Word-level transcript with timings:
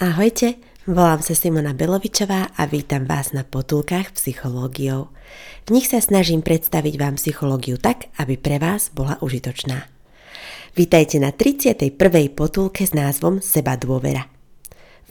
Ahojte, 0.00 0.56
volám 0.88 1.20
sa 1.20 1.36
Simona 1.36 1.76
Belovičová 1.76 2.56
a 2.56 2.64
vítam 2.64 3.04
vás 3.04 3.36
na 3.36 3.44
potulkách 3.44 4.16
psychológiou. 4.16 5.12
V 5.68 5.76
nich 5.76 5.92
sa 5.92 6.00
snažím 6.00 6.40
predstaviť 6.40 6.96
vám 6.96 7.20
psychológiu 7.20 7.76
tak, 7.76 8.08
aby 8.16 8.40
pre 8.40 8.56
vás 8.56 8.88
bola 8.88 9.20
užitočná. 9.20 9.92
Vítajte 10.72 11.20
na 11.20 11.36
31. 11.36 12.00
potulke 12.32 12.88
s 12.88 12.96
názvom 12.96 13.44
Seba 13.44 13.76
dôvera. 13.76 14.24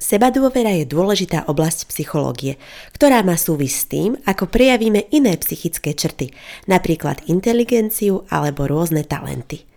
Sebadôvera 0.08 0.72
je 0.72 0.88
dôležitá 0.88 1.52
oblasť 1.52 1.92
psychológie, 1.92 2.56
ktorá 2.96 3.28
má 3.28 3.36
súvis 3.36 3.84
s 3.84 3.92
tým, 3.92 4.16
ako 4.24 4.48
prejavíme 4.48 5.12
iné 5.12 5.36
psychické 5.36 5.92
črty, 5.92 6.32
napríklad 6.64 7.28
inteligenciu 7.28 8.24
alebo 8.32 8.72
rôzne 8.72 9.04
talenty. 9.04 9.68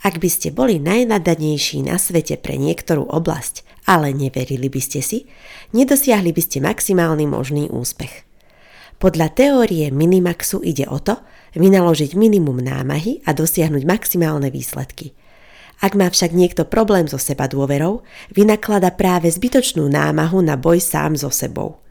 Ak 0.00 0.16
by 0.16 0.32
ste 0.32 0.48
boli 0.48 0.80
najnadanejší 0.80 1.84
na 1.84 2.00
svete 2.00 2.40
pre 2.40 2.56
niektorú 2.56 3.04
oblasť, 3.04 3.68
ale 3.84 4.16
neverili 4.16 4.72
by 4.72 4.80
ste 4.80 5.04
si, 5.04 5.28
nedosiahli 5.76 6.32
by 6.32 6.40
ste 6.40 6.64
maximálny 6.64 7.28
možný 7.28 7.68
úspech. 7.68 8.24
Podľa 8.96 9.28
teórie 9.36 9.92
Minimaxu 9.92 10.64
ide 10.64 10.88
o 10.88 10.96
to, 11.04 11.20
vynaložiť 11.52 12.16
minimum 12.16 12.64
námahy 12.64 13.20
a 13.28 13.36
dosiahnuť 13.36 13.84
maximálne 13.84 14.48
výsledky– 14.48 15.12
ak 15.80 15.92
má 15.92 16.08
však 16.08 16.32
niekto 16.32 16.64
problém 16.64 17.04
so 17.04 17.20
seba 17.20 17.44
dôverou, 17.46 18.00
vynaklada 18.32 18.92
práve 18.96 19.28
zbytočnú 19.28 19.84
námahu 19.92 20.40
na 20.40 20.56
boj 20.56 20.80
sám 20.80 21.20
so 21.20 21.28
sebou. 21.28 21.84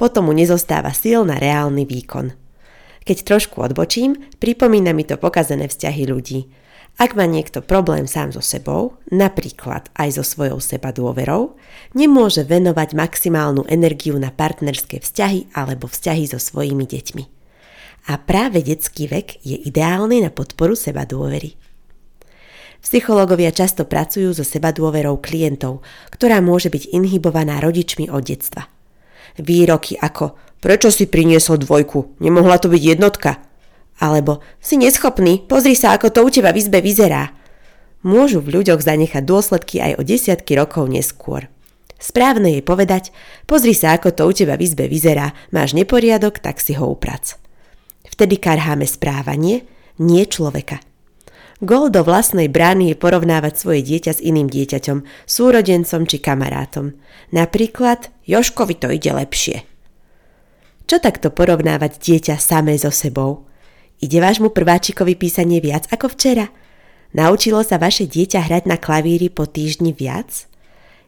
Potom 0.00 0.28
mu 0.28 0.32
nezostáva 0.32 0.96
síl 0.96 1.28
na 1.28 1.36
reálny 1.36 1.84
výkon. 1.84 2.32
Keď 3.04 3.18
trošku 3.24 3.60
odbočím, 3.60 4.16
pripomína 4.40 4.96
mi 4.96 5.04
to 5.04 5.20
pokazené 5.20 5.68
vzťahy 5.68 6.08
ľudí. 6.08 6.48
Ak 7.00 7.16
má 7.16 7.24
niekto 7.24 7.64
problém 7.64 8.04
sám 8.04 8.32
so 8.32 8.44
sebou, 8.44 9.00
napríklad 9.08 9.88
aj 9.96 10.20
so 10.20 10.24
svojou 10.24 10.60
seba 10.60 10.92
dôverou, 10.92 11.56
nemôže 11.96 12.44
venovať 12.44 12.92
maximálnu 12.92 13.64
energiu 13.68 14.20
na 14.20 14.28
partnerské 14.28 15.00
vzťahy 15.00 15.52
alebo 15.56 15.88
vzťahy 15.88 16.24
so 16.28 16.36
svojimi 16.40 16.84
deťmi. 16.84 17.24
A 18.08 18.16
práve 18.16 18.64
detský 18.64 19.08
vek 19.08 19.44
je 19.44 19.56
ideálny 19.60 20.24
na 20.24 20.32
podporu 20.32 20.72
seba 20.72 21.04
dôvery. 21.04 21.56
Psychológovia 22.80 23.52
často 23.52 23.84
pracujú 23.84 24.32
so 24.32 24.44
sebadôverou 24.44 25.20
klientov, 25.20 25.84
ktorá 26.08 26.40
môže 26.40 26.72
byť 26.72 26.96
inhibovaná 26.96 27.60
rodičmi 27.60 28.08
od 28.08 28.24
detstva. 28.24 28.72
Výroky 29.36 30.00
ako 30.00 30.36
prečo 30.60 30.92
si 30.92 31.08
priniesol 31.08 31.60
dvojku, 31.60 32.20
nemohla 32.20 32.60
to 32.60 32.72
byť 32.72 32.82
jednotka? 32.82 33.40
Alebo 34.00 34.40
si 34.60 34.80
neschopný, 34.80 35.44
pozri 35.44 35.76
sa, 35.76 35.92
ako 35.92 36.08
to 36.08 36.20
u 36.24 36.30
teba 36.32 36.56
v 36.56 36.60
izbe 36.64 36.80
vyzerá. 36.80 37.36
Môžu 38.00 38.40
v 38.40 38.60
ľuďoch 38.60 38.80
zanechať 38.80 39.28
dôsledky 39.28 39.76
aj 39.76 40.00
o 40.00 40.02
desiatky 40.04 40.56
rokov 40.56 40.88
neskôr. 40.88 41.52
Správne 42.00 42.56
je 42.56 42.62
povedať, 42.64 43.12
pozri 43.44 43.76
sa, 43.76 43.92
ako 43.92 44.08
to 44.16 44.24
u 44.24 44.32
teba 44.32 44.56
v 44.56 44.64
izbe 44.64 44.88
vyzerá, 44.88 45.36
máš 45.52 45.76
neporiadok, 45.76 46.40
tak 46.40 46.64
si 46.64 46.72
ho 46.72 46.88
uprac. 46.88 47.36
Vtedy 48.08 48.40
karháme 48.40 48.88
správanie, 48.88 49.68
nie 50.00 50.24
človeka. 50.24 50.80
Gol 51.60 51.92
do 51.92 52.00
vlastnej 52.00 52.48
brány 52.48 52.92
je 52.92 52.96
porovnávať 52.96 53.60
svoje 53.60 53.84
dieťa 53.84 54.16
s 54.16 54.20
iným 54.24 54.48
dieťaťom, 54.48 55.04
súrodencom 55.28 56.08
či 56.08 56.16
kamarátom. 56.16 56.96
Napríklad, 57.36 58.08
Joškovi 58.24 58.80
to 58.80 58.88
ide 58.88 59.12
lepšie. 59.12 59.68
Čo 60.88 60.96
takto 61.04 61.28
porovnávať 61.28 62.00
dieťa 62.00 62.40
samé 62.40 62.80
so 62.80 62.88
sebou? 62.88 63.44
Ide 64.00 64.24
vášmu 64.24 64.56
prváčikovi 64.56 65.20
písanie 65.20 65.60
viac 65.60 65.84
ako 65.92 66.16
včera? 66.16 66.48
Naučilo 67.12 67.60
sa 67.60 67.76
vaše 67.76 68.08
dieťa 68.08 68.40
hrať 68.48 68.64
na 68.64 68.80
klavíri 68.80 69.28
po 69.28 69.44
týždni 69.44 69.92
viac? 69.92 70.48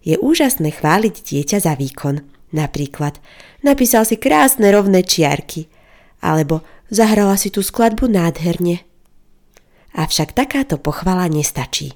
Je 0.04 0.20
úžasné 0.20 0.76
chváliť 0.76 1.14
dieťa 1.32 1.58
za 1.64 1.72
výkon. 1.80 2.20
Napríklad, 2.52 3.16
napísal 3.64 4.04
si 4.04 4.20
krásne 4.20 4.69
rovné 4.69 5.00
čiarky. 5.00 5.72
Alebo 6.20 6.60
zahrala 6.92 7.40
si 7.40 7.48
tú 7.48 7.64
skladbu 7.64 8.12
nádherne. 8.12 8.84
Avšak 9.92 10.32
takáto 10.32 10.80
pochvala 10.80 11.28
nestačí. 11.28 11.92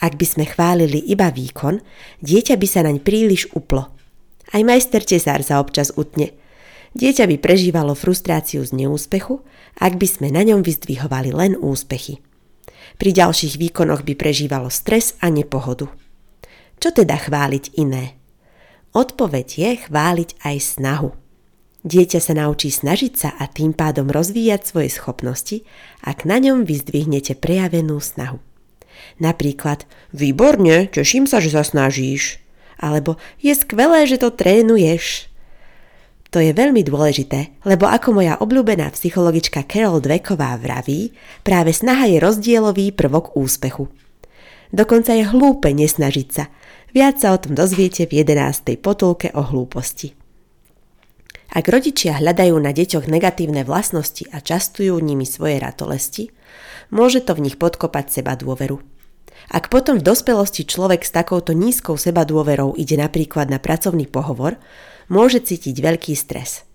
Ak 0.00 0.16
by 0.16 0.26
sme 0.28 0.44
chválili 0.44 1.00
iba 1.00 1.32
výkon, 1.32 1.80
dieťa 2.20 2.56
by 2.56 2.66
sa 2.68 2.84
naň 2.84 3.00
príliš 3.00 3.48
uplo. 3.56 3.92
Aj 4.52 4.62
majster 4.64 5.04
tesár 5.04 5.40
sa 5.40 5.60
občas 5.60 5.92
utne. 5.96 6.36
Dieťa 6.96 7.28
by 7.28 7.36
prežívalo 7.40 7.92
frustráciu 7.92 8.64
z 8.64 8.72
neúspechu, 8.72 9.44
ak 9.76 10.00
by 10.00 10.08
sme 10.08 10.28
na 10.32 10.44
ňom 10.48 10.64
vyzdvihovali 10.64 11.32
len 11.32 11.52
úspechy. 11.60 12.24
Pri 12.96 13.12
ďalších 13.12 13.60
výkonoch 13.60 14.00
by 14.04 14.16
prežívalo 14.16 14.72
stres 14.72 15.12
a 15.20 15.28
nepohodu. 15.28 15.92
Čo 16.80 16.88
teda 16.92 17.20
chváliť 17.20 17.76
iné? 17.76 18.16
Odpoveď 18.96 19.48
je 19.60 19.70
chváliť 19.88 20.40
aj 20.40 20.56
snahu. 20.56 21.12
Dieťa 21.86 22.18
sa 22.18 22.34
naučí 22.34 22.74
snažiť 22.74 23.12
sa 23.14 23.30
a 23.38 23.46
tým 23.46 23.70
pádom 23.70 24.10
rozvíjať 24.10 24.66
svoje 24.66 24.90
schopnosti, 24.90 25.62
ak 26.02 26.26
na 26.26 26.42
ňom 26.42 26.66
vyzdvihnete 26.66 27.38
prejavenú 27.38 28.02
snahu. 28.02 28.42
Napríklad, 29.22 29.86
výborne, 30.10 30.90
teším 30.90 31.30
sa, 31.30 31.38
že 31.38 31.54
sa 31.54 31.62
snažíš. 31.62 32.42
Alebo 32.82 33.22
je 33.38 33.54
skvelé, 33.54 34.02
že 34.02 34.18
to 34.18 34.34
trénuješ. 34.34 35.30
To 36.34 36.42
je 36.42 36.50
veľmi 36.50 36.82
dôležité, 36.82 37.54
lebo 37.62 37.86
ako 37.86 38.18
moja 38.18 38.34
obľúbená 38.42 38.90
psychologička 38.90 39.62
Carol 39.62 40.02
Dweková 40.02 40.58
vraví, 40.58 41.14
práve 41.46 41.70
snaha 41.70 42.10
je 42.10 42.18
rozdielový 42.18 42.90
prvok 42.90 43.38
úspechu. 43.38 43.86
Dokonca 44.74 45.14
je 45.14 45.22
hlúpe 45.22 45.70
nesnažiť 45.70 46.28
sa. 46.34 46.50
Viac 46.90 47.22
sa 47.22 47.30
o 47.30 47.38
tom 47.38 47.54
dozviete 47.54 48.10
v 48.10 48.26
11. 48.26 48.74
potulke 48.82 49.30
o 49.38 49.46
hlúposti. 49.46 50.25
Ak 51.52 51.70
rodičia 51.70 52.18
hľadajú 52.18 52.56
na 52.58 52.74
deťoch 52.74 53.06
negatívne 53.06 53.62
vlastnosti 53.62 54.26
a 54.34 54.42
častujú 54.42 54.98
nimi 54.98 55.22
svoje 55.22 55.62
ratolesti, 55.62 56.34
môže 56.90 57.22
to 57.22 57.38
v 57.38 57.50
nich 57.50 57.56
podkopať 57.56 58.20
seba 58.20 58.34
dôveru. 58.34 58.82
Ak 59.46 59.70
potom 59.70 60.02
v 60.02 60.06
dospelosti 60.06 60.66
človek 60.66 61.06
s 61.06 61.14
takouto 61.14 61.54
nízkou 61.54 61.94
seba 61.94 62.26
dôverou 62.26 62.74
ide 62.74 62.98
napríklad 62.98 63.46
na 63.46 63.62
pracovný 63.62 64.10
pohovor, 64.10 64.58
môže 65.06 65.38
cítiť 65.38 65.78
veľký 65.78 66.18
stres. 66.18 66.66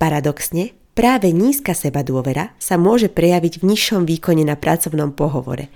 Paradoxne, 0.00 0.72
práve 0.96 1.28
nízka 1.28 1.76
seba 1.76 2.00
dôvera 2.00 2.56
sa 2.56 2.80
môže 2.80 3.12
prejaviť 3.12 3.60
v 3.60 3.66
nižšom 3.76 4.08
výkone 4.08 4.46
na 4.48 4.56
pracovnom 4.56 5.12
pohovore, 5.12 5.68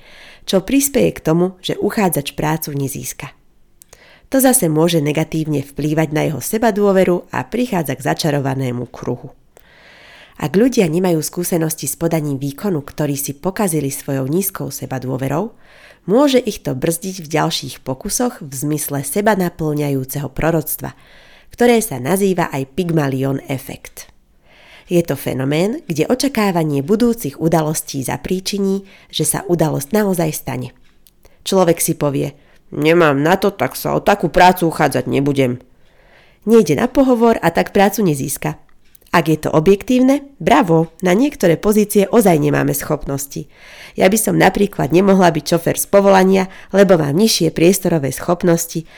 čo 0.48 0.64
prispieje 0.64 1.20
k 1.20 1.20
tomu, 1.20 1.60
že 1.60 1.76
uchádzač 1.76 2.32
prácu 2.32 2.72
nezíska 2.72 3.41
to 4.32 4.40
zase 4.40 4.64
môže 4.72 5.04
negatívne 5.04 5.60
vplývať 5.60 6.08
na 6.16 6.24
jeho 6.24 6.40
sebadôveru 6.40 7.28
a 7.28 7.44
prichádza 7.44 7.92
k 8.00 8.06
začarovanému 8.08 8.88
kruhu. 8.88 9.36
Ak 10.40 10.56
ľudia 10.56 10.88
nemajú 10.88 11.20
skúsenosti 11.20 11.84
s 11.84 12.00
podaním 12.00 12.40
výkonu, 12.40 12.80
ktorý 12.80 13.12
si 13.12 13.36
pokazili 13.36 13.92
svojou 13.92 14.24
nízkou 14.24 14.72
sebadôverou, 14.72 15.52
môže 16.08 16.40
ich 16.40 16.64
to 16.64 16.72
brzdiť 16.72 17.20
v 17.20 17.28
ďalších 17.28 17.84
pokusoch 17.84 18.40
v 18.40 18.48
zmysle 18.56 19.04
seba 19.04 19.36
naplňajúceho 19.36 20.32
proroctva, 20.32 20.96
ktoré 21.52 21.84
sa 21.84 22.00
nazýva 22.00 22.48
aj 22.48 22.72
Pygmalion 22.72 23.36
efekt. 23.52 24.08
Je 24.88 25.04
to 25.04 25.12
fenomén, 25.12 25.84
kde 25.84 26.08
očakávanie 26.08 26.80
budúcich 26.80 27.36
udalostí 27.36 28.00
zapríčiní, 28.00 28.88
že 29.12 29.28
sa 29.28 29.44
udalosť 29.44 29.92
naozaj 29.92 30.30
stane. 30.32 30.72
Človek 31.44 31.84
si 31.84 31.92
povie– 31.92 32.32
Nemám 32.72 33.20
na 33.20 33.36
to, 33.36 33.52
tak 33.52 33.76
sa 33.76 33.92
o 33.92 34.00
takú 34.00 34.32
prácu 34.32 34.72
uchádzať 34.72 35.04
nebudem. 35.04 35.60
Nejde 36.48 36.74
na 36.74 36.88
pohovor 36.88 37.36
a 37.38 37.52
tak 37.52 37.76
prácu 37.76 38.00
nezíska. 38.02 38.56
Ak 39.12 39.28
je 39.28 39.36
to 39.36 39.52
objektívne, 39.52 40.24
bravo, 40.40 40.88
na 41.04 41.12
niektoré 41.12 41.60
pozície 41.60 42.08
ozaj 42.08 42.40
nemáme 42.40 42.72
schopnosti. 42.72 43.44
Ja 43.92 44.08
by 44.08 44.16
som 44.16 44.40
napríklad 44.40 44.88
nemohla 44.88 45.28
byť 45.28 45.44
šofer 45.52 45.76
z 45.76 45.86
povolania, 45.92 46.48
lebo 46.72 46.96
mám 46.96 47.12
nižšie 47.12 47.52
priestorové 47.52 48.08
schopnosti, 48.08 48.88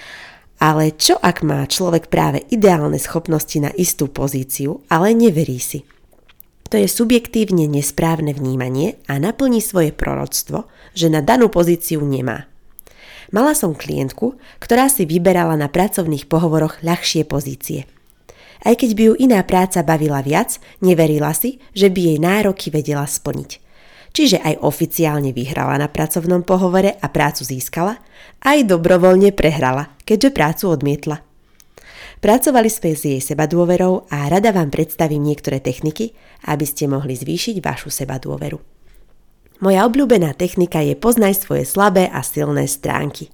ale 0.62 0.94
čo 0.94 1.18
ak 1.18 1.42
má 1.42 1.66
človek 1.66 2.06
práve 2.06 2.46
ideálne 2.46 3.02
schopnosti 3.02 3.58
na 3.58 3.74
istú 3.74 4.06
pozíciu, 4.06 4.86
ale 4.86 5.10
neverí 5.18 5.58
si? 5.58 5.82
To 6.70 6.78
je 6.78 6.86
subjektívne 6.86 7.66
nesprávne 7.66 8.30
vnímanie 8.30 9.02
a 9.10 9.18
naplní 9.18 9.58
svoje 9.58 9.90
proroctvo, 9.90 10.70
že 10.94 11.10
na 11.10 11.26
danú 11.26 11.50
pozíciu 11.50 12.06
nemá. 12.06 12.46
Mala 13.34 13.58
som 13.58 13.74
klientku, 13.74 14.38
ktorá 14.62 14.86
si 14.86 15.02
vyberala 15.02 15.58
na 15.58 15.66
pracovných 15.66 16.30
pohovoroch 16.30 16.86
ľahšie 16.86 17.26
pozície– 17.26 17.90
aj 18.64 18.80
keď 18.80 18.90
by 18.96 19.02
ju 19.04 19.14
iná 19.20 19.44
práca 19.44 19.84
bavila 19.84 20.24
viac, 20.24 20.56
neverila 20.80 21.36
si, 21.36 21.60
že 21.76 21.92
by 21.92 22.00
jej 22.00 22.18
nároky 22.18 22.72
vedela 22.72 23.04
splniť. 23.04 23.60
Čiže 24.14 24.40
aj 24.40 24.64
oficiálne 24.64 25.36
vyhrala 25.36 25.76
na 25.76 25.88
pracovnom 25.90 26.40
pohovore 26.40 26.96
a 26.96 27.06
prácu 27.12 27.44
získala, 27.44 28.00
aj 28.40 28.64
dobrovoľne 28.64 29.36
prehrala, 29.36 29.92
keďže 30.08 30.30
prácu 30.32 30.64
odmietla. 30.72 31.20
Pracovali 32.24 32.70
sme 32.72 32.96
s 32.96 33.04
jej 33.04 33.20
sebadôverou 33.20 34.08
a 34.08 34.32
rada 34.32 34.48
vám 34.48 34.72
predstavím 34.72 35.28
niektoré 35.28 35.60
techniky, 35.60 36.16
aby 36.48 36.64
ste 36.64 36.88
mohli 36.88 37.12
zvýšiť 37.12 37.60
vašu 37.60 37.92
sebadôveru. 37.92 38.73
Moja 39.64 39.88
obľúbená 39.88 40.36
technika 40.36 40.84
je 40.84 40.92
poznaj 40.92 41.40
svoje 41.40 41.64
slabé 41.64 42.12
a 42.12 42.20
silné 42.20 42.68
stránky. 42.68 43.32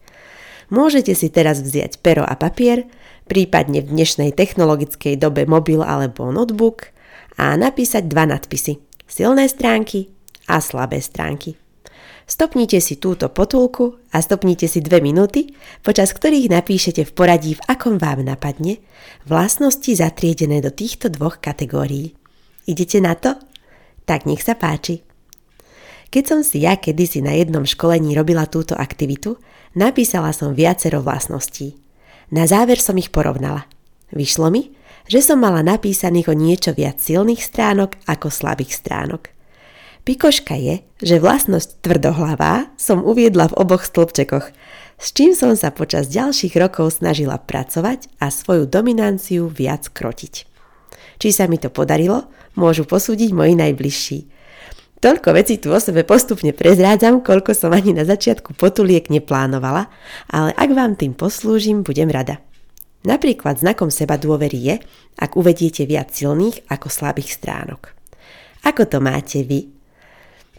Môžete 0.71 1.11
si 1.19 1.27
teraz 1.27 1.59
vziať 1.59 1.99
pero 1.99 2.23
a 2.23 2.39
papier, 2.39 2.87
prípadne 3.27 3.83
v 3.83 3.91
dnešnej 3.91 4.31
technologickej 4.39 5.19
dobe 5.19 5.43
mobil 5.51 5.83
alebo 5.83 6.31
notebook 6.31 6.95
a 7.35 7.59
napísať 7.59 8.07
dva 8.07 8.31
nadpisy. 8.31 8.79
Silné 9.11 9.51
stránky 9.51 10.07
a 10.47 10.63
slabé 10.63 11.03
stránky. 11.03 11.59
Stopnite 12.31 12.79
si 12.79 13.03
túto 13.03 13.27
potulku 13.27 13.99
a 14.15 14.23
stopnite 14.23 14.71
si 14.71 14.79
dve 14.79 15.03
minúty, 15.03 15.51
počas 15.83 16.15
ktorých 16.15 16.47
napíšete 16.47 17.11
v 17.11 17.11
poradí, 17.11 17.59
v 17.59 17.65
akom 17.67 17.99
vám 17.99 18.23
napadne, 18.23 18.79
vlastnosti 19.27 19.99
zatriedené 19.99 20.63
do 20.63 20.71
týchto 20.71 21.11
dvoch 21.11 21.43
kategórií. 21.43 22.15
Idete 22.71 23.03
na 23.03 23.19
to? 23.19 23.35
Tak 24.07 24.31
nech 24.31 24.47
sa 24.47 24.55
páči. 24.55 25.10
Keď 26.11 26.25
som 26.27 26.41
si 26.43 26.67
ja 26.67 26.75
kedysi 26.75 27.23
na 27.23 27.39
jednom 27.39 27.63
školení 27.63 28.19
robila 28.19 28.51
túto 28.51 28.75
aktivitu, 28.75 29.39
napísala 29.79 30.35
som 30.35 30.59
viacero 30.59 30.99
vlastností. 31.07 31.79
Na 32.35 32.51
záver 32.51 32.83
som 32.83 32.99
ich 32.99 33.15
porovnala. 33.15 33.71
Vyšlo 34.11 34.51
mi, 34.51 34.75
že 35.07 35.23
som 35.23 35.39
mala 35.39 35.63
napísaných 35.63 36.31
o 36.31 36.35
niečo 36.35 36.75
viac 36.75 36.99
silných 36.99 37.43
stránok 37.43 37.95
ako 38.11 38.27
slabých 38.27 38.75
stránok. 38.75 39.31
Pikoška 40.03 40.59
je, 40.59 40.83
že 40.99 41.23
vlastnosť 41.23 41.87
tvrdohlavá 41.87 42.75
som 42.75 43.07
uviedla 43.07 43.51
v 43.55 43.59
oboch 43.63 43.87
stĺpčekoch, 43.87 44.51
s 45.01 45.07
čím 45.15 45.33
som 45.39 45.55
sa 45.55 45.71
počas 45.71 46.11
ďalších 46.11 46.59
rokov 46.59 46.99
snažila 46.99 47.39
pracovať 47.39 48.11
a 48.19 48.35
svoju 48.35 48.67
dominanciu 48.67 49.47
viac 49.47 49.87
krotiť. 49.89 50.35
Či 51.21 51.29
sa 51.31 51.47
mi 51.47 51.61
to 51.61 51.71
podarilo, 51.71 52.27
môžu 52.57 52.83
posúdiť 52.89 53.31
moji 53.31 53.55
najbližší. 53.55 54.40
Toľko 55.01 55.33
veci 55.33 55.57
tu 55.57 55.73
o 55.73 55.81
sebe 55.81 56.05
postupne 56.05 56.53
prezrádzam, 56.53 57.25
koľko 57.25 57.57
som 57.57 57.73
ani 57.73 57.97
na 57.97 58.05
začiatku 58.05 58.53
potuliek 58.53 59.09
neplánovala, 59.09 59.89
ale 60.29 60.53
ak 60.53 60.71
vám 60.77 60.93
tým 60.93 61.17
poslúžim, 61.17 61.81
budem 61.81 62.13
rada. 62.13 62.45
Napríklad 63.09 63.57
znakom 63.57 63.89
seba 63.89 64.21
dôvery 64.21 64.61
je, 64.61 64.77
ak 65.17 65.41
uvediete 65.41 65.89
viac 65.89 66.13
silných 66.13 66.69
ako 66.69 66.93
slabých 66.93 67.33
stránok. 67.33 67.97
Ako 68.69 68.85
to 68.85 69.01
máte 69.01 69.41
vy? 69.41 69.73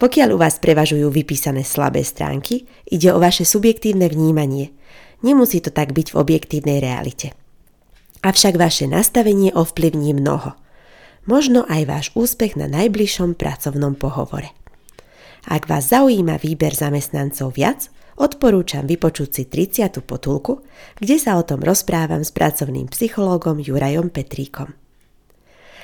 Pokiaľ 0.02 0.34
u 0.34 0.38
vás 0.42 0.58
prevažujú 0.58 1.06
vypísané 1.06 1.62
slabé 1.62 2.02
stránky, 2.02 2.66
ide 2.90 3.14
o 3.14 3.22
vaše 3.22 3.46
subjektívne 3.46 4.10
vnímanie. 4.10 4.74
Nemusí 5.22 5.62
to 5.62 5.70
tak 5.70 5.94
byť 5.94 6.10
v 6.10 6.18
objektívnej 6.18 6.82
realite. 6.82 7.30
Avšak 8.26 8.58
vaše 8.58 8.90
nastavenie 8.90 9.54
ovplyvní 9.54 10.18
mnoho 10.18 10.58
možno 11.26 11.62
aj 11.68 11.82
váš 11.86 12.06
úspech 12.14 12.58
na 12.58 12.66
najbližšom 12.66 13.38
pracovnom 13.38 13.94
pohovore. 13.94 14.54
Ak 15.46 15.66
vás 15.66 15.90
zaujíma 15.90 16.38
výber 16.38 16.70
zamestnancov 16.74 17.58
viac, 17.58 17.90
odporúčam 18.14 18.86
vypočuť 18.86 19.28
si 19.30 19.42
30. 19.50 20.02
potulku, 20.06 20.62
kde 21.02 21.16
sa 21.18 21.34
o 21.34 21.42
tom 21.42 21.62
rozprávam 21.64 22.22
s 22.22 22.30
pracovným 22.30 22.86
psychológom 22.94 23.58
Jurajom 23.58 24.14
Petríkom. 24.14 24.70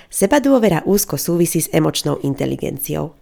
Seba 0.09 0.41
dôvera 0.41 0.87
úzko 0.89 1.21
súvisí 1.21 1.61
s 1.61 1.69
emočnou 1.75 2.23
inteligenciou. 2.25 3.19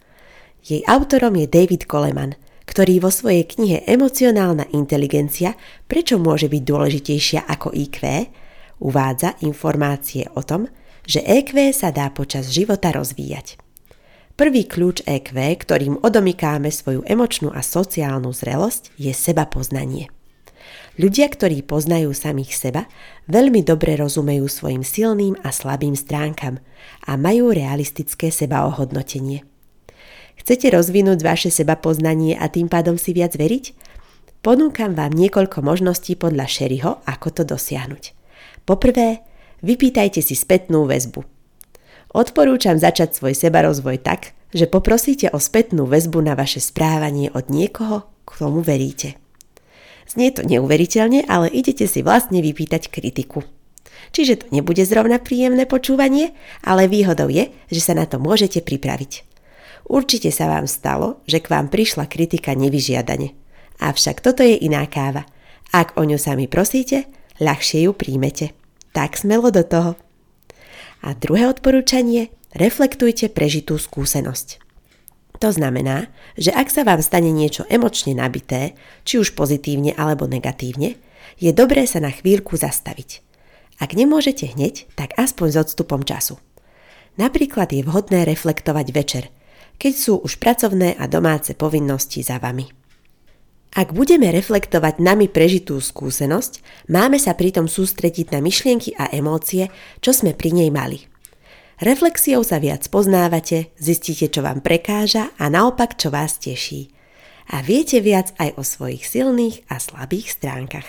Jej 0.63 0.87
autorom 0.87 1.35
je 1.35 1.47
David 1.51 1.89
Coleman, 1.91 2.39
ktorý 2.67 2.99
vo 2.99 3.11
svojej 3.11 3.47
knihe 3.47 3.87
Emocionálna 3.87 4.71
inteligencia, 4.75 5.55
prečo 5.87 6.19
môže 6.19 6.51
byť 6.51 6.63
dôležitejšia 6.63 7.41
ako 7.47 7.75
IQ, 7.75 7.99
uvádza 8.83 9.39
informácie 9.47 10.27
o 10.35 10.43
tom, 10.43 10.67
že 11.07 11.23
EQ 11.23 11.71
sa 11.73 11.95
dá 11.95 12.11
počas 12.11 12.51
života 12.51 12.91
rozvíjať. 12.93 13.57
Prvý 14.37 14.69
kľúč 14.69 15.01
EQ, 15.09 15.33
ktorým 15.65 16.03
odomykáme 16.05 16.69
svoju 16.69 17.01
emočnú 17.09 17.49
a 17.55 17.65
sociálnu 17.65 18.37
zrelosť, 18.37 18.93
je 19.01 19.15
seba 19.17 19.49
poznanie. 19.49 20.13
Ľudia, 20.97 21.29
ktorí 21.29 21.65
poznajú 21.65 22.13
samých 22.13 22.53
seba, 22.57 22.83
veľmi 23.29 23.61
dobre 23.65 23.97
rozumejú 23.97 24.49
svojim 24.49 24.85
silným 24.85 25.37
a 25.45 25.53
slabým 25.53 25.93
stránkam 25.93 26.61
a 27.05 27.21
majú 27.21 27.53
realistické 27.53 28.33
sebaohodnotenie. 28.33 29.45
Chcete 30.41 30.73
rozvinúť 30.73 31.21
vaše 31.21 31.51
seba 31.53 31.77
poznanie 31.77 32.37
a 32.37 32.49
tým 32.49 32.69
pádom 32.69 33.01
si 33.01 33.17
viac 33.17 33.37
veriť? 33.37 33.77
Ponúkam 34.41 34.95
vám 34.95 35.11
niekoľko 35.11 35.59
možností 35.65 36.15
podľa 36.15 36.47
Sherryho, 36.49 37.03
ako 37.03 37.29
to 37.35 37.43
dosiahnuť. 37.43 38.15
Poprvé, 38.63 39.26
vypýtajte 39.65 40.21
si 40.21 40.35
spätnú 40.37 40.85
väzbu. 40.89 41.25
Odporúčam 42.17 42.81
začať 42.81 43.13
svoj 43.13 43.37
sebarozvoj 43.37 44.01
tak, 44.01 44.33
že 44.55 44.65
poprosíte 44.65 45.29
o 45.35 45.39
spätnú 45.43 45.85
väzbu 45.85 46.25
na 46.25 46.33
vaše 46.33 46.65
správanie 46.65 47.29
od 47.35 47.53
niekoho, 47.53 48.09
komu 48.25 48.65
veríte. 48.65 49.21
Znie 50.07 50.31
to 50.33 50.47
neuveriteľne, 50.47 51.27
ale 51.27 51.51
idete 51.51 51.85
si 51.85 52.01
vlastne 52.01 52.41
vypýtať 52.41 52.89
kritiku. 52.89 53.43
Čiže 54.15 54.41
to 54.41 54.47
nebude 54.55 54.81
zrovna 54.87 55.19
príjemné 55.19 55.67
počúvanie, 55.67 56.33
ale 56.63 56.87
výhodou 56.87 57.27
je, 57.27 57.51
že 57.69 57.81
sa 57.83 57.93
na 57.93 58.07
to 58.07 58.23
môžete 58.23 58.63
pripraviť. 58.63 59.27
Určite 59.87 60.31
sa 60.31 60.47
vám 60.49 60.71
stalo, 60.71 61.21
že 61.27 61.43
k 61.43 61.51
vám 61.51 61.69
prišla 61.69 62.07
kritika 62.07 62.55
nevyžiadane. 62.55 63.35
Avšak 63.83 64.23
toto 64.23 64.47
je 64.47 64.57
iná 64.57 64.87
káva. 64.87 65.27
Ak 65.75 65.99
o 65.99 66.07
ňu 66.07 66.17
sami 66.17 66.47
prosíte, 66.47 67.11
ľahšie 67.43 67.85
ju 67.85 67.93
príjmete 67.93 68.55
tak 68.97 69.21
smelo 69.21 69.53
do 69.53 69.61
toho. 69.61 69.93
A 71.05 71.13
druhé 71.13 71.45
odporúčanie, 71.53 72.33
reflektujte 72.57 73.29
prežitú 73.29 73.77
skúsenosť. 73.77 74.65
To 75.45 75.53
znamená, 75.53 76.09
že 76.41 76.49
ak 76.49 76.73
sa 76.73 76.81
vám 76.81 77.05
stane 77.05 77.29
niečo 77.29 77.69
emočne 77.69 78.17
nabité, 78.17 78.73
či 79.05 79.21
už 79.21 79.37
pozitívne 79.37 79.93
alebo 79.93 80.25
negatívne, 80.25 80.97
je 81.37 81.53
dobré 81.53 81.85
sa 81.85 82.01
na 82.01 82.09
chvíľku 82.09 82.57
zastaviť. 82.57 83.21
Ak 83.77 83.93
nemôžete 83.93 84.57
hneď, 84.57 84.89
tak 84.97 85.13
aspoň 85.21 85.49
s 85.53 85.57
odstupom 85.69 86.01
času. 86.01 86.41
Napríklad 87.21 87.69
je 87.77 87.85
vhodné 87.85 88.25
reflektovať 88.25 88.87
večer, 88.97 89.25
keď 89.77 89.93
sú 89.93 90.25
už 90.25 90.41
pracovné 90.41 90.97
a 90.97 91.05
domáce 91.05 91.53
povinnosti 91.53 92.25
za 92.25 92.41
vami. 92.41 92.73
Ak 93.77 93.93
budeme 93.93 94.33
reflektovať 94.33 95.05
nami 95.05 95.29
prežitú 95.29 95.77
skúsenosť, 95.85 96.65
máme 96.89 97.21
sa 97.21 97.37
pritom 97.37 97.69
sústrediť 97.69 98.33
na 98.33 98.41
myšlienky 98.41 98.97
a 98.97 99.13
emócie, 99.13 99.69
čo 100.01 100.17
sme 100.17 100.33
pri 100.33 100.57
nej 100.57 100.73
mali. 100.73 101.05
Reflexiou 101.85 102.41
sa 102.41 102.57
viac 102.57 102.89
poznávate, 102.89 103.77
zistíte, 103.77 104.33
čo 104.33 104.41
vám 104.41 104.65
prekáža 104.65 105.29
a 105.37 105.53
naopak, 105.53 106.01
čo 106.01 106.09
vás 106.09 106.41
teší. 106.41 106.89
A 107.53 107.61
viete 107.61 108.01
viac 108.01 108.33
aj 108.41 108.57
o 108.57 108.65
svojich 108.65 109.05
silných 109.05 109.69
a 109.69 109.77
slabých 109.77 110.33
stránkach. 110.33 110.89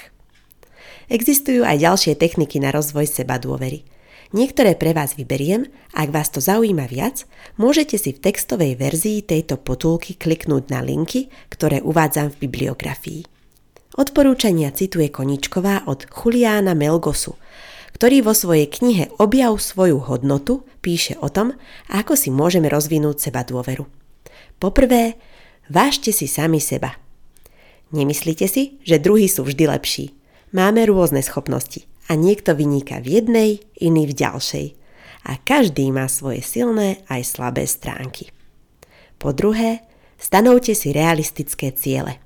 Existujú 1.12 1.67
aj 1.67 1.84
ďalšie 1.84 2.15
techniky 2.15 2.63
na 2.63 2.72
rozvoj 2.72 3.03
seba 3.03 3.36
dôvery– 3.36 3.84
Niektoré 4.36 4.75
pre 4.75 4.91
vás 4.91 5.15
vyberiem, 5.15 5.72
ak 5.96 6.12
vás 6.12 6.27
to 6.27 6.43
zaujíma 6.43 6.91
viac, 6.91 7.24
môžete 7.55 7.96
si 7.96 8.12
v 8.12 8.19
textovej 8.27 8.75
verzii 8.75 9.24
tejto 9.24 9.55
potulky 9.55 10.19
kliknúť 10.19 10.67
na 10.67 10.84
linky, 10.84 11.31
ktoré 11.48 11.79
uvádzam 11.79 12.36
v 12.36 12.43
bibliografii. 12.43 13.24
Odporúčania 13.96 14.75
cituje 14.75 15.07
Koničková 15.07 15.88
od 15.88 16.03
Juliána 16.12 16.75
Melgosu, 16.75 17.39
ktorý 17.96 18.27
vo 18.27 18.36
svojej 18.36 18.67
knihe 18.67 19.15
Objav 19.15 19.55
svoju 19.63 20.03
hodnotu 20.03 20.67
píše 20.84 21.15
o 21.24 21.31
tom, 21.31 21.55
ako 21.88 22.19
si 22.19 22.27
môžeme 22.27 22.67
rozvinúť 22.67 23.31
seba 23.31 23.48
dôveru. 23.48 23.88
Poprvé, 24.60 25.15
vážte 25.72 26.12
si 26.12 26.27
sami 26.27 26.60
seba. 26.60 27.00
Nemyslíte 27.96 28.51
si, 28.51 28.75
že 28.84 29.00
druhí 29.00 29.31
sú 29.31 29.48
vždy 29.48 29.72
lepší. 29.72 30.12
Máme 30.51 30.84
rôzne 30.84 31.24
schopnosti 31.24 31.88
a 32.07 32.15
niekto 32.15 32.55
vyniká 32.55 33.03
v 33.03 33.19
jednej, 33.21 33.51
iný 33.77 34.07
v 34.09 34.13
ďalšej. 34.15 34.67
a 35.27 35.35
každý 35.43 35.91
má 35.91 36.07
svoje 36.07 36.39
silné 36.39 37.03
aj 37.11 37.35
slabé 37.35 37.67
stránky. 37.67 38.31
Po 39.19 39.35
druhé, 39.35 39.83
stanovte 40.15 40.71
si 40.71 40.95
realistické 40.95 41.75
ciele. 41.75 42.23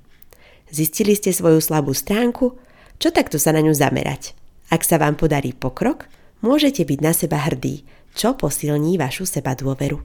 Zistili 0.70 1.18
ste 1.18 1.34
svoju 1.34 1.58
slabú 1.58 1.92
stránku? 1.92 2.56
Čo 3.02 3.10
takto 3.10 3.42
sa 3.42 3.50
na 3.50 3.60
ňu 3.60 3.74
zamerať? 3.74 4.38
Ak 4.70 4.86
sa 4.86 5.02
vám 5.02 5.18
podarí 5.18 5.50
pokrok, 5.52 6.06
môžete 6.40 6.86
byť 6.86 6.98
na 7.02 7.12
seba 7.12 7.42
hrdí, 7.42 7.82
čo 8.14 8.38
posilní 8.38 8.96
vašu 8.96 9.26
seba 9.26 9.58
dôveru. 9.58 9.98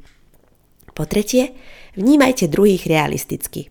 Po 0.98 1.04
tretie, 1.06 1.54
vnímajte 1.94 2.50
druhých 2.50 2.90
realisticky. 2.90 3.70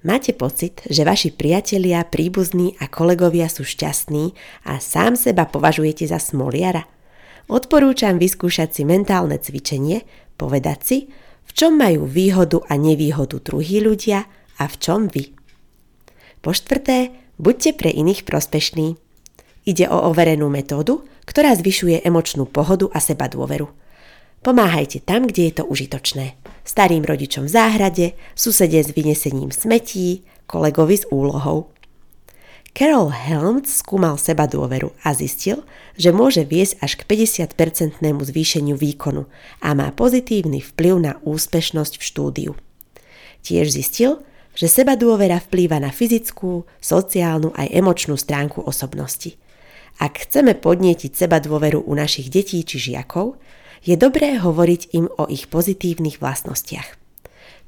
Máte 0.00 0.32
pocit, 0.32 0.80
že 0.88 1.04
vaši 1.04 1.28
priatelia, 1.28 2.00
príbuzní 2.08 2.72
a 2.80 2.88
kolegovia 2.88 3.52
sú 3.52 3.68
šťastní 3.68 4.32
a 4.64 4.80
sám 4.80 5.12
seba 5.12 5.44
považujete 5.44 6.08
za 6.08 6.16
smoliara? 6.16 6.88
Odporúčam 7.52 8.16
vyskúšať 8.16 8.80
si 8.80 8.82
mentálne 8.88 9.36
cvičenie, 9.36 10.08
povedať 10.40 10.78
si, 10.80 10.98
v 11.44 11.50
čom 11.52 11.76
majú 11.76 12.08
výhodu 12.08 12.64
a 12.64 12.80
nevýhodu 12.80 13.44
druhí 13.44 13.84
ľudia 13.84 14.24
a 14.56 14.64
v 14.64 14.74
čom 14.80 15.04
vy. 15.12 15.36
Po 16.40 16.56
štvrté, 16.56 17.12
buďte 17.36 17.76
pre 17.76 17.92
iných 17.92 18.24
prospešní. 18.24 18.96
Ide 19.68 19.84
o 19.92 20.08
overenú 20.08 20.48
metódu, 20.48 21.04
ktorá 21.28 21.52
zvyšuje 21.52 22.00
emočnú 22.08 22.48
pohodu 22.48 22.88
a 22.96 23.04
seba 23.04 23.28
dôveru. 23.28 23.68
Pomáhajte 24.40 25.04
tam, 25.04 25.28
kde 25.28 25.52
je 25.52 25.54
to 25.60 25.64
užitočné. 25.68 26.32
Starým 26.64 27.04
rodičom 27.04 27.44
v 27.44 27.52
záhrade, 27.52 28.06
susede 28.32 28.80
s 28.80 28.88
vynesením 28.96 29.52
smetí, 29.52 30.24
kolegovi 30.48 30.96
s 30.96 31.04
úlohou. 31.12 31.68
Carol 32.72 33.12
Helms 33.12 33.84
skúmal 33.84 34.16
seba 34.16 34.48
dôveru 34.48 34.96
a 35.04 35.12
zistil, 35.12 35.60
že 36.00 36.16
môže 36.16 36.48
viesť 36.48 36.80
až 36.80 36.92
k 36.96 37.02
50-percentnému 37.04 38.24
zvýšeniu 38.24 38.80
výkonu 38.80 39.28
a 39.60 39.76
má 39.76 39.92
pozitívny 39.92 40.64
vplyv 40.64 40.94
na 40.96 41.12
úspešnosť 41.20 42.00
v 42.00 42.06
štúdiu. 42.06 42.52
Tiež 43.44 43.68
zistil, 43.68 44.24
že 44.56 44.72
seba 44.72 44.96
dôvera 44.96 45.36
vplýva 45.36 45.84
na 45.84 45.92
fyzickú, 45.92 46.64
sociálnu 46.80 47.52
aj 47.60 47.76
emočnú 47.76 48.16
stránku 48.16 48.64
osobnosti. 48.64 49.36
Ak 50.00 50.24
chceme 50.24 50.56
podnietiť 50.56 51.12
seba 51.12 51.44
dôveru 51.44 51.84
u 51.84 51.92
našich 51.92 52.32
detí 52.32 52.64
či 52.64 52.80
žiakov, 52.80 53.36
je 53.80 53.96
dobré 53.96 54.36
hovoriť 54.36 54.92
im 54.92 55.06
o 55.08 55.24
ich 55.28 55.48
pozitívnych 55.48 56.20
vlastnostiach. 56.20 57.00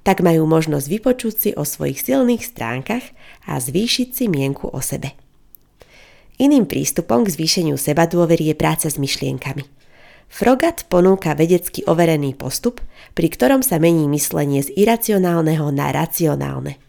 Tak 0.02 0.18
majú 0.20 0.44
možnosť 0.50 0.86
vypočuť 0.90 1.34
si 1.34 1.50
o 1.54 1.62
svojich 1.62 2.02
silných 2.02 2.42
stránkach 2.42 3.06
a 3.46 3.56
zvýšiť 3.62 4.08
si 4.10 4.24
mienku 4.26 4.66
o 4.66 4.80
sebe. 4.82 5.14
Iným 6.42 6.66
prístupom 6.66 7.22
k 7.22 7.32
zvýšeniu 7.32 7.78
seba 7.78 8.10
dôvery 8.10 8.50
je 8.50 8.56
práca 8.58 8.90
s 8.90 8.98
myšlienkami. 8.98 9.62
Frogat 10.32 10.88
ponúka 10.88 11.36
vedecky 11.36 11.84
overený 11.84 12.34
postup, 12.34 12.80
pri 13.12 13.28
ktorom 13.28 13.60
sa 13.60 13.76
mení 13.76 14.08
myslenie 14.08 14.64
z 14.64 14.72
iracionálneho 14.74 15.68
na 15.70 15.92
racionálne. 15.92 16.80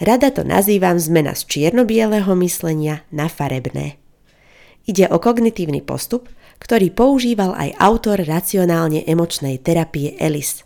Rada 0.00 0.32
to 0.32 0.48
nazývam 0.48 0.96
zmena 0.96 1.36
z 1.36 1.44
čierno-bieleho 1.44 2.32
myslenia 2.40 3.04
na 3.12 3.28
farebné. 3.28 4.00
Ide 4.88 5.12
o 5.12 5.20
kognitívny 5.20 5.84
postup, 5.84 6.24
ktorý 6.60 6.92
používal 6.92 7.56
aj 7.56 7.74
autor 7.80 8.22
racionálne 8.22 9.02
emočnej 9.08 9.58
terapie 9.58 10.14
Ellis. 10.20 10.62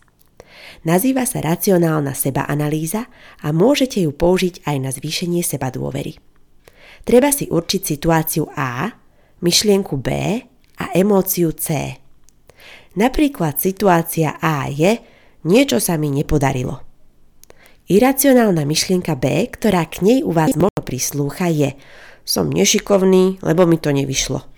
Nazýva 0.85 1.25
sa 1.25 1.41
racionálna 1.41 2.13
sebaanalýza 2.13 3.09
a 3.41 3.49
môžete 3.57 4.05
ju 4.05 4.13
použiť 4.13 4.69
aj 4.69 4.77
na 4.83 4.91
zvýšenie 4.93 5.41
seba 5.41 5.73
dôvery. 5.73 6.21
Treba 7.09 7.33
si 7.33 7.49
určiť 7.49 7.81
situáciu 7.81 8.45
A, 8.53 8.93
myšlienku 9.41 9.97
B 9.97 10.09
a 10.77 10.85
emóciu 10.93 11.57
C. 11.57 11.97
Napríklad 13.01 13.57
situácia 13.57 14.37
A 14.41 14.69
je 14.69 15.01
niečo 15.49 15.81
sa 15.81 15.97
mi 15.97 16.13
nepodarilo. 16.13 16.85
Iracionálna 17.85 18.65
myšlienka 18.65 19.13
B, 19.17 19.45
ktorá 19.53 19.85
k 19.85 20.01
nej 20.01 20.19
u 20.25 20.33
vás 20.33 20.57
možno 20.57 20.81
prislúcha, 20.81 21.53
je 21.53 21.77
som 22.25 22.49
nešikovný, 22.49 23.45
lebo 23.45 23.69
mi 23.69 23.77
to 23.77 23.93
nevyšlo. 23.93 24.54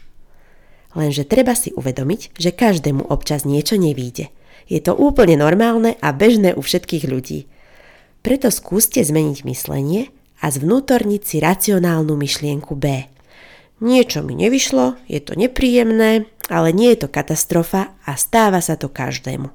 Lenže 0.96 1.28
treba 1.28 1.52
si 1.52 1.76
uvedomiť, 1.76 2.40
že 2.40 2.56
každému 2.56 3.12
občas 3.12 3.44
niečo 3.44 3.76
nevíde. 3.76 4.32
Je 4.64 4.80
to 4.80 4.96
úplne 4.96 5.36
normálne 5.36 5.94
a 6.00 6.08
bežné 6.10 6.56
u 6.56 6.64
všetkých 6.64 7.04
ľudí. 7.04 7.44
Preto 8.24 8.48
skúste 8.48 9.04
zmeniť 9.04 9.44
myslenie 9.44 10.08
a 10.40 10.48
zvnútorniť 10.48 11.22
si 11.22 11.36
racionálnu 11.38 12.16
myšlienku 12.16 12.74
B. 12.74 13.06
Niečo 13.84 14.24
mi 14.24 14.32
nevyšlo, 14.40 14.96
je 15.04 15.20
to 15.20 15.36
nepríjemné, 15.36 16.32
ale 16.48 16.68
nie 16.72 16.96
je 16.96 17.06
to 17.06 17.08
katastrofa 17.12 17.92
a 18.08 18.16
stáva 18.16 18.64
sa 18.64 18.80
to 18.80 18.88
každému. 18.88 19.52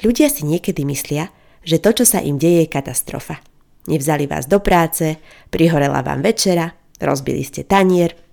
Ľudia 0.00 0.32
si 0.32 0.48
niekedy 0.48 0.88
myslia, 0.88 1.28
že 1.60 1.76
to, 1.76 1.92
čo 1.92 2.04
sa 2.08 2.24
im 2.24 2.40
deje, 2.40 2.64
je 2.64 2.72
katastrofa. 2.72 3.44
Nevzali 3.84 4.24
vás 4.24 4.48
do 4.48 4.64
práce, 4.64 5.20
prihorela 5.52 6.00
vám 6.00 6.24
večera, 6.24 6.72
rozbili 6.98 7.44
ste 7.44 7.68
tanier, 7.68 8.25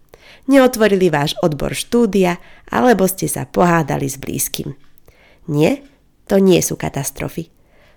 neotvorili 0.48 1.08
váš 1.14 1.36
odbor 1.40 1.76
štúdia 1.76 2.40
alebo 2.68 3.08
ste 3.08 3.28
sa 3.28 3.48
pohádali 3.48 4.08
s 4.08 4.18
blízkym. 4.20 4.76
Nie, 5.48 5.84
to 6.28 6.40
nie 6.40 6.60
sú 6.64 6.80
katastrofy. 6.80 7.52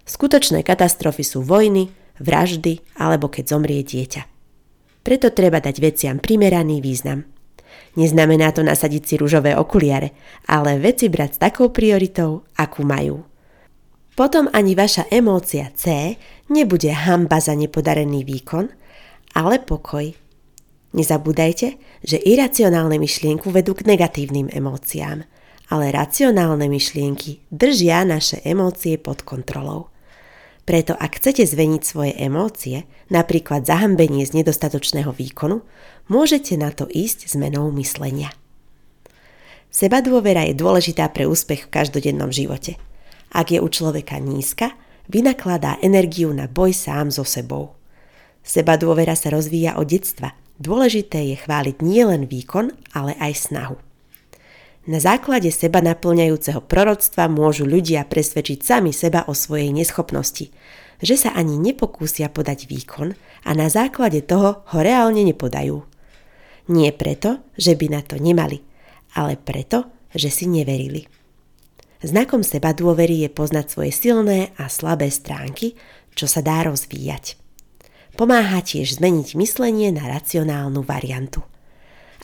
Skutočné 0.06 0.62
katastrofy 0.62 1.22
sú 1.26 1.42
vojny, 1.42 1.90
vraždy 2.22 2.82
alebo 2.98 3.26
keď 3.26 3.44
zomrie 3.50 3.82
dieťa. 3.82 4.22
Preto 5.06 5.30
treba 5.30 5.62
dať 5.62 5.76
veciam 5.78 6.18
primeraný 6.18 6.82
význam. 6.82 7.22
Neznamená 7.94 8.50
to 8.52 8.66
nasadiť 8.66 9.02
si 9.06 9.14
rúžové 9.16 9.54
okuliare, 9.54 10.12
ale 10.50 10.82
veci 10.82 11.08
brať 11.08 11.30
s 11.38 11.42
takou 11.42 11.70
prioritou, 11.70 12.44
akú 12.58 12.82
majú. 12.84 13.24
Potom 14.16 14.48
ani 14.52 14.72
vaša 14.72 15.08
emócia 15.12 15.68
C 15.76 16.16
nebude 16.48 16.88
hamba 16.88 17.36
za 17.40 17.52
nepodarený 17.52 18.24
výkon, 18.24 18.68
ale 19.36 19.60
pokoj, 19.60 20.08
Nezabúdajte, 20.94 21.82
že 22.06 22.22
iracionálne 22.22 23.02
myšlienku 23.02 23.50
vedú 23.50 23.74
k 23.74 23.90
negatívnym 23.90 24.46
emóciám, 24.54 25.26
ale 25.66 25.90
racionálne 25.90 26.70
myšlienky 26.70 27.42
držia 27.50 28.06
naše 28.06 28.38
emócie 28.46 28.94
pod 28.94 29.26
kontrolou. 29.26 29.90
Preto 30.66 30.94
ak 30.98 31.18
chcete 31.22 31.46
zveniť 31.46 31.82
svoje 31.82 32.12
emócie, 32.18 32.86
napríklad 33.10 33.66
zahambenie 33.66 34.26
z 34.26 34.42
nedostatočného 34.42 35.10
výkonu, 35.14 35.62
môžete 36.10 36.58
na 36.58 36.74
to 36.74 36.90
ísť 36.90 37.34
zmenou 37.34 37.70
myslenia. 37.78 38.30
Seba 39.70 40.02
dôvera 40.02 40.46
je 40.46 40.54
dôležitá 40.58 41.10
pre 41.10 41.26
úspech 41.26 41.66
v 41.66 41.72
každodennom 41.82 42.30
živote. 42.30 42.78
Ak 43.30 43.50
je 43.50 43.58
u 43.58 43.68
človeka 43.68 44.18
nízka, 44.22 44.74
vynakladá 45.10 45.78
energiu 45.82 46.30
na 46.30 46.50
boj 46.50 46.74
sám 46.74 47.10
so 47.10 47.22
sebou. 47.26 47.74
Seba 48.46 48.78
dôvera 48.78 49.18
sa 49.18 49.34
rozvíja 49.34 49.78
od 49.78 49.86
detstva– 49.90 50.34
Dôležité 50.56 51.20
je 51.32 51.36
chváliť 51.36 51.84
nielen 51.84 52.24
výkon, 52.24 52.72
ale 52.96 53.12
aj 53.20 53.52
snahu. 53.52 53.76
Na 54.86 55.02
základe 55.02 55.50
seba 55.50 55.82
naplňajúceho 55.82 56.62
proroctva 56.62 57.26
môžu 57.26 57.66
ľudia 57.66 58.06
presvedčiť 58.06 58.58
sami 58.62 58.94
seba 58.94 59.26
o 59.26 59.34
svojej 59.34 59.74
neschopnosti, 59.74 60.54
že 61.02 61.14
sa 61.18 61.34
ani 61.34 61.58
nepokúsia 61.58 62.30
podať 62.30 62.70
výkon 62.70 63.12
a 63.44 63.50
na 63.52 63.66
základe 63.66 64.22
toho 64.22 64.62
ho 64.62 64.78
reálne 64.78 65.26
nepodajú. 65.26 65.82
Nie 66.70 66.94
preto, 66.94 67.42
že 67.58 67.74
by 67.74 67.86
na 67.92 68.00
to 68.06 68.16
nemali, 68.16 68.62
ale 69.18 69.34
preto, 69.36 69.90
že 70.14 70.30
si 70.30 70.46
neverili. 70.46 71.10
Znakom 72.00 72.46
seba 72.46 72.70
dôvery 72.70 73.26
je 73.26 73.30
poznať 73.32 73.66
svoje 73.66 73.92
silné 73.92 74.54
a 74.54 74.70
slabé 74.70 75.10
stránky, 75.10 75.74
čo 76.14 76.30
sa 76.30 76.40
dá 76.40 76.62
rozvíjať. 76.62 77.45
Pomáha 78.16 78.64
tiež 78.64 78.96
zmeniť 78.96 79.36
myslenie 79.36 79.92
na 79.92 80.08
racionálnu 80.08 80.80
variantu. 80.80 81.44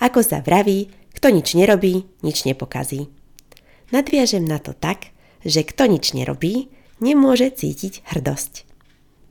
Ako 0.01 0.25
sa 0.25 0.41
vraví, 0.41 0.89
kto 1.13 1.29
nič 1.29 1.53
nerobí, 1.53 2.09
nič 2.25 2.49
nepokazí. 2.49 3.13
Nadviažem 3.93 4.41
na 4.41 4.57
to 4.57 4.73
tak, 4.73 5.13
že 5.45 5.61
kto 5.61 5.93
nič 5.93 6.17
nerobí, 6.17 6.73
nemôže 7.05 7.53
cítiť 7.53 8.09
hrdosť. 8.09 8.65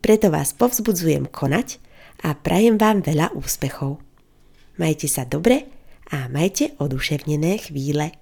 Preto 0.05 0.29
vás 0.29 0.53
povzbudzujem 0.53 1.33
konať 1.33 1.81
a 2.21 2.37
prajem 2.37 2.77
vám 2.77 3.01
veľa 3.01 3.33
úspechov. 3.33 3.97
Majte 4.77 5.09
sa 5.09 5.25
dobre 5.25 5.65
a 6.13 6.29
majte 6.29 6.77
oduševnené 6.77 7.57
chvíle. 7.57 8.20